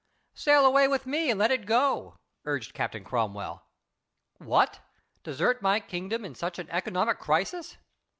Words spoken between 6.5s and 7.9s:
a economic crisis!